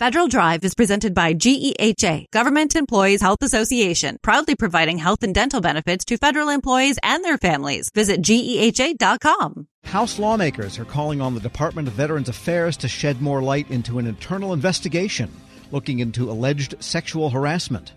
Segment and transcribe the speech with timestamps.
[0.00, 5.60] Federal Drive is presented by GEHA, Government Employees Health Association, proudly providing health and dental
[5.60, 7.90] benefits to federal employees and their families.
[7.94, 9.68] Visit GEHA.com.
[9.84, 14.00] House lawmakers are calling on the Department of Veterans Affairs to shed more light into
[14.00, 15.30] an internal investigation
[15.70, 17.92] looking into alleged sexual harassment.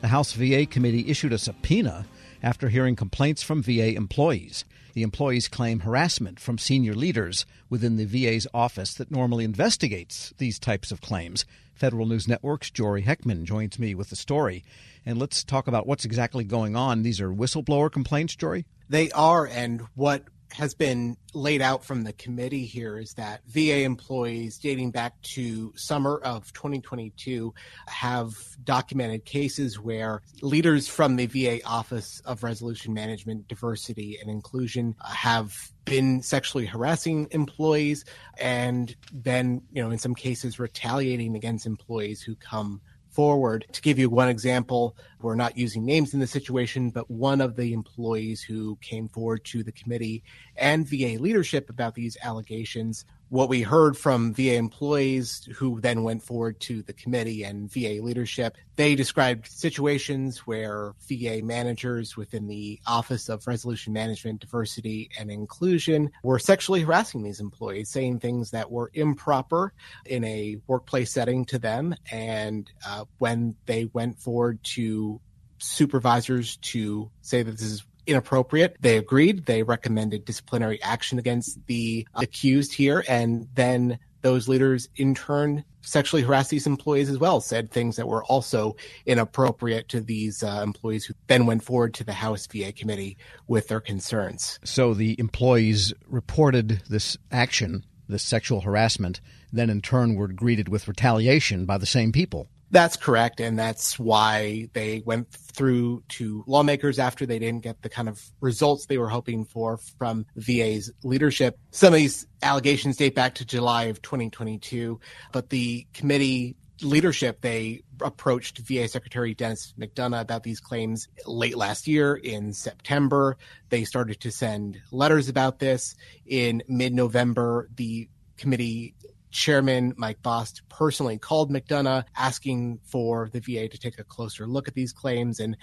[0.00, 2.06] The House VA committee issued a subpoena
[2.42, 4.64] after hearing complaints from VA employees.
[4.96, 10.58] The employees claim harassment from senior leaders within the VA's office that normally investigates these
[10.58, 11.44] types of claims.
[11.74, 14.64] Federal News Network's Jory Heckman joins me with the story.
[15.04, 17.02] And let's talk about what's exactly going on.
[17.02, 18.64] These are whistleblower complaints, Jory?
[18.88, 20.22] They are, and what
[20.52, 25.72] has been laid out from the committee here is that VA employees dating back to
[25.76, 27.52] summer of 2022
[27.88, 34.94] have documented cases where leaders from the VA Office of Resolution Management, Diversity and Inclusion
[35.04, 38.04] have been sexually harassing employees
[38.38, 42.80] and then, you know, in some cases retaliating against employees who come
[43.16, 43.64] forward.
[43.72, 47.56] To give you one example, we're not using names in the situation, but one of
[47.56, 50.22] the employees who came forward to the committee
[50.56, 56.22] and VA leadership about these allegations what we heard from VA employees who then went
[56.22, 62.80] forward to the committee and VA leadership, they described situations where VA managers within the
[62.86, 68.70] Office of Resolution Management, Diversity, and Inclusion were sexually harassing these employees, saying things that
[68.70, 69.72] were improper
[70.04, 71.94] in a workplace setting to them.
[72.12, 75.20] And uh, when they went forward to
[75.58, 78.76] supervisors to say that this is inappropriate.
[78.80, 79.46] They agreed.
[79.46, 83.04] They recommended disciplinary action against the accused here.
[83.08, 88.08] And then those leaders in turn sexually harassed these employees as well, said things that
[88.08, 88.74] were also
[89.06, 93.68] inappropriate to these uh, employees who then went forward to the House VA committee with
[93.68, 94.58] their concerns.
[94.64, 99.20] So the employees reported this action, this sexual harassment,
[99.52, 102.48] then in turn were greeted with retaliation by the same people.
[102.70, 103.40] That's correct.
[103.40, 108.20] And that's why they went through to lawmakers after they didn't get the kind of
[108.40, 111.58] results they were hoping for from VA's leadership.
[111.70, 115.00] Some of these allegations date back to July of 2022,
[115.32, 121.86] but the committee leadership, they approached VA Secretary Denis McDonough about these claims late last
[121.86, 123.36] year in September.
[123.70, 125.94] They started to send letters about this.
[126.26, 128.94] In mid November, the committee
[129.30, 134.68] Chairman Mike Bost personally called McDonough asking for the VA to take a closer look
[134.68, 135.40] at these claims.
[135.40, 135.56] And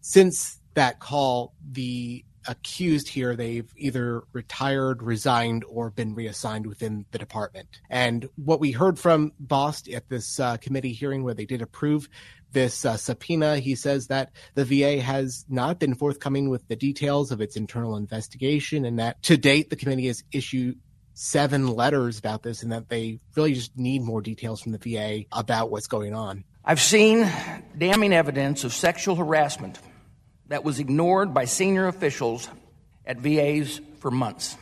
[0.00, 7.18] since that call, the accused here, they've either retired, resigned, or been reassigned within the
[7.18, 7.68] department.
[7.88, 12.08] And what we heard from Bost at this uh, committee hearing where they did approve
[12.52, 17.30] this uh, subpoena, he says that the VA has not been forthcoming with the details
[17.30, 20.78] of its internal investigation and that to date the committee has issued
[21.14, 25.24] seven letters about this and that they really just need more details from the VA
[25.32, 26.44] about what's going on.
[26.64, 27.30] I've seen
[27.76, 29.78] damning evidence of sexual harassment
[30.48, 32.48] that was ignored by senior officials
[33.06, 34.56] at VAs for months.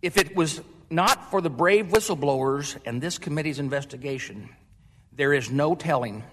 [0.00, 4.48] If it was not for the brave whistleblowers and this committee's investigation,
[5.12, 6.24] there is no telling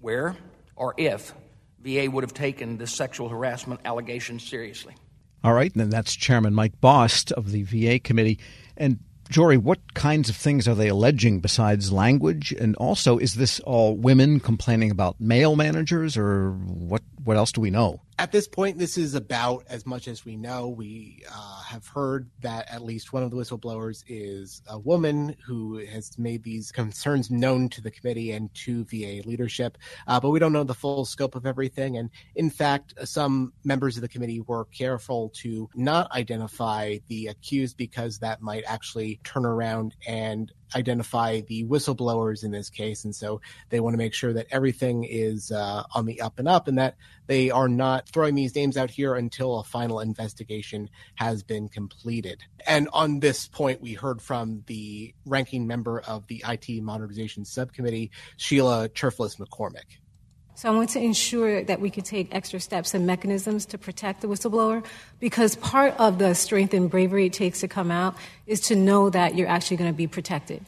[0.00, 0.36] where
[0.74, 1.34] or if
[1.80, 4.94] VA would have taken this sexual harassment allegation seriously.
[5.42, 8.38] All right, and then that's Chairman Mike Bost of the VA committee.
[8.76, 8.98] And
[9.30, 12.52] Jory, what kinds of things are they alleging besides language?
[12.52, 17.02] And also, is this all women complaining about male managers, or what?
[17.22, 18.02] What else do we know?
[18.20, 20.68] At this point, this is about as much as we know.
[20.68, 25.78] We uh, have heard that at least one of the whistleblowers is a woman who
[25.78, 30.38] has made these concerns known to the committee and to VA leadership, uh, but we
[30.38, 31.96] don't know the full scope of everything.
[31.96, 37.78] And in fact, some members of the committee were careful to not identify the accused
[37.78, 43.04] because that might actually turn around and identify the whistleblowers in this case.
[43.04, 46.48] And so they want to make sure that everything is uh, on the up and
[46.48, 50.90] up and that they are not throwing these names out here until a final investigation
[51.14, 52.42] has been completed.
[52.66, 58.10] And on this point, we heard from the ranking member of the IT Modernization Subcommittee,
[58.36, 59.98] Sheila Cherfilus McCormick.
[60.60, 64.20] So I want to ensure that we can take extra steps and mechanisms to protect
[64.20, 64.84] the whistleblower
[65.18, 68.14] because part of the strength and bravery it takes to come out
[68.46, 70.66] is to know that you're actually going to be protected.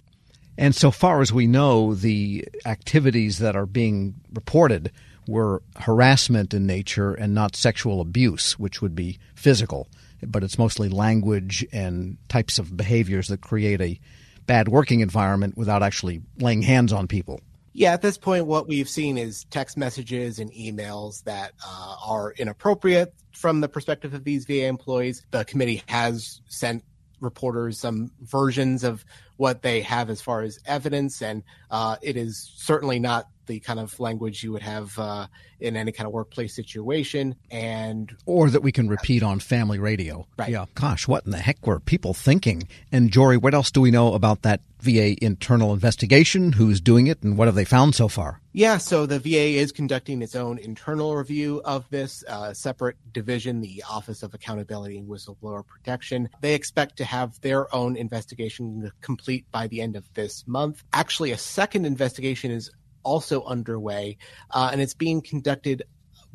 [0.56, 4.90] And so far as we know, the activities that are being reported
[5.28, 9.88] were harassment in nature and not sexual abuse, which would be physical.
[10.22, 14.00] But it's mostly language and types of behaviors that create a
[14.46, 17.42] bad working environment without actually laying hands on people.
[17.74, 22.32] Yeah, at this point, what we've seen is text messages and emails that uh, are
[22.32, 25.24] inappropriate from the perspective of these VA employees.
[25.30, 26.84] The committee has sent
[27.20, 29.04] reporters some versions of
[29.36, 33.80] what they have as far as evidence, and uh, it is certainly not the kind
[33.80, 35.26] of language you would have uh,
[35.60, 40.26] in any kind of workplace situation, and or that we can repeat on family radio.
[40.36, 40.50] Right.
[40.50, 40.66] Yeah.
[40.74, 42.68] Gosh, what in the heck were people thinking?
[42.90, 46.52] And Jory, what else do we know about that VA internal investigation?
[46.52, 48.40] Who's doing it, and what have they found so far?
[48.54, 53.62] Yeah, so the VA is conducting its own internal review of this uh, separate division,
[53.62, 56.28] the Office of Accountability and Whistleblower Protection.
[56.42, 60.84] They expect to have their own investigation complete by the end of this month.
[60.92, 62.70] Actually, a second investigation is
[63.02, 64.18] also underway,
[64.50, 65.84] uh, and it's being conducted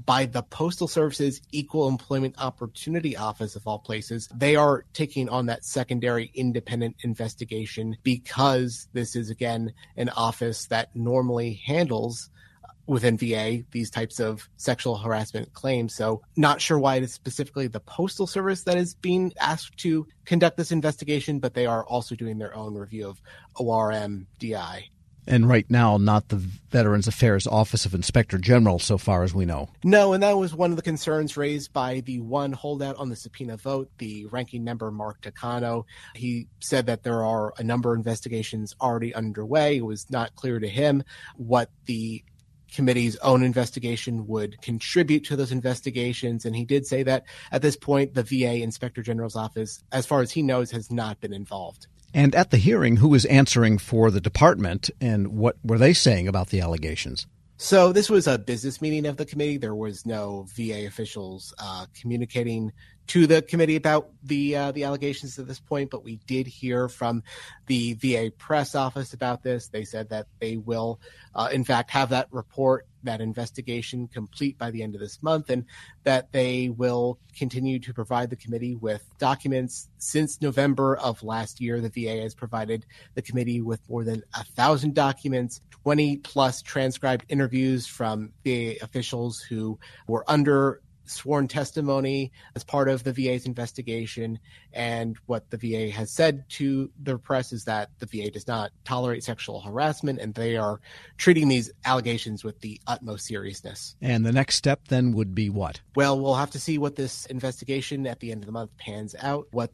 [0.06, 4.30] by the Postal Service's Equal Employment Opportunity Office, of all places.
[4.34, 10.96] They are taking on that secondary independent investigation because this is, again, an office that
[10.96, 12.30] normally handles
[12.64, 15.96] uh, within VA these types of sexual harassment claims.
[15.96, 20.08] So, not sure why it is specifically the Postal Service that is being asked to
[20.26, 23.22] conduct this investigation, but they are also doing their own review of
[23.56, 24.90] ORM DI.
[25.28, 29.46] And right now, not the Veterans Affairs Office of Inspector General, so far as we
[29.46, 29.70] know.
[29.84, 33.16] No, and that was one of the concerns raised by the one holdout on the
[33.16, 35.84] subpoena vote, the ranking member Mark Takano.
[36.16, 39.78] He said that there are a number of investigations already underway.
[39.78, 41.04] It was not clear to him
[41.36, 42.24] what the
[42.72, 46.46] committee's own investigation would contribute to those investigations.
[46.46, 50.22] And he did say that at this point, the VA Inspector General's office, as far
[50.22, 51.88] as he knows, has not been involved.
[52.18, 56.28] And at the hearing, who was answering for the department and what were they saying
[56.28, 57.28] about the allegations?
[57.58, 59.58] So this was a business meeting of the committee.
[59.58, 62.74] There was no VA officials uh, communicating
[63.08, 66.90] to the committee about the uh, the allegations at this point, but we did hear
[66.90, 67.24] from
[67.68, 69.70] the VA press office about this.
[69.70, 71.00] They said that they will,
[71.34, 75.50] uh, in fact, have that report, that investigation complete by the end of this month,
[75.50, 75.66] and
[76.04, 79.90] that they will continue to provide the committee with documents.
[79.98, 84.44] Since November of last year, the VA has provided the committee with more than a
[84.44, 92.64] thousand documents, 20 plus transcribed interviews from VA officials who were under sworn testimony as
[92.64, 94.40] part of the VA's investigation.
[94.74, 98.72] And what the VA has said to the press is that the VA does not
[98.84, 100.80] tolerate sexual harassment and they are
[101.18, 103.96] treating these allegations with the utmost seriousness.
[104.02, 105.82] And the next step then would be what?
[105.96, 109.16] Well, we'll have to see what this investigation at the end of the month pans
[109.20, 109.72] out, what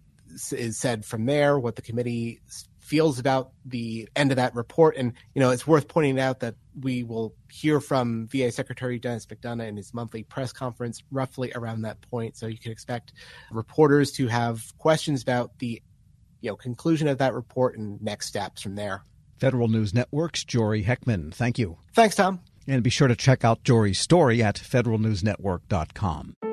[0.52, 2.42] is said from there, what the committee
[2.94, 4.96] feels about the end of that report.
[4.98, 9.26] And, you know, it's worth pointing out that we will hear from VA Secretary Denis
[9.26, 12.38] McDonough in his monthly press conference roughly around that point.
[12.38, 13.14] So you can expect
[13.50, 15.82] reporters to have questions about the,
[16.42, 19.02] you know, conclusion of that report and next steps from there.
[19.40, 21.34] Federal News Network's Jory Heckman.
[21.34, 21.80] Thank you.
[21.96, 22.42] Thanks, Tom.
[22.68, 26.53] And be sure to check out Jory's story at federalnewsnetwork.com.